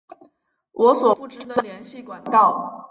[0.71, 2.79] 我所不知的联系管道